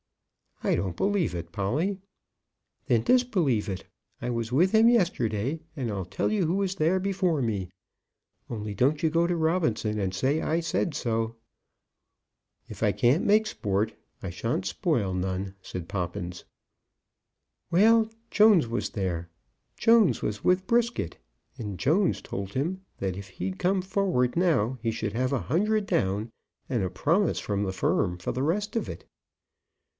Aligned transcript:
"I 0.63 0.75
don't 0.75 0.95
believe 0.95 1.33
it, 1.35 1.51
Polly." 1.51 1.99
"Then 2.85 3.01
disbelieve 3.01 3.67
it. 3.69 3.83
I 4.21 4.29
was 4.31 4.51
with 4.51 4.71
him 4.73 4.89
yesterday, 4.89 5.59
and 5.75 5.91
I'll 5.91 6.05
tell 6.05 6.31
you 6.31 6.45
who 6.45 6.55
was 6.55 6.75
there 6.75 6.99
before 6.99 7.41
me; 7.41 7.69
only 8.49 8.73
don't 8.75 9.01
you 9.01 9.09
go 9.09 9.25
to 9.25 9.35
Robinson 9.35 9.99
and 9.99 10.13
say 10.13 10.41
I 10.41 10.59
said 10.59 10.93
so." 10.95 11.35
"If 12.67 12.81
I 12.83 12.91
can't 12.91 13.25
make 13.25 13.45
sport, 13.45 13.93
I 14.23 14.29
shan't 14.31 14.65
spoil 14.67 15.13
none," 15.15 15.55
said 15.61 15.87
Poppins. 15.89 16.45
"Well, 17.71 18.09
Jones 18.29 18.67
was 18.67 18.91
there. 18.91 19.29
Jones 19.77 20.21
was 20.23 20.43
with 20.43 20.67
Brisket, 20.67 21.17
and 21.57 21.79
Jones 21.79 22.21
told 22.21 22.53
him 22.53 22.81
that 22.97 23.17
if 23.17 23.29
he'd 23.29 23.59
come 23.59 23.81
forward 23.81 24.35
now 24.35 24.77
he 24.81 24.91
should 24.91 25.13
have 25.13 25.33
a 25.33 25.39
hundred 25.41 25.85
down, 25.87 26.31
and 26.69 26.83
a 26.83 26.89
promise 26.89 27.39
from 27.39 27.63
the 27.63 27.73
firm 27.73 28.17
for 28.19 28.31
the 28.31 28.43
rest 28.43 28.75
of 28.75 28.89
it." 28.89 29.05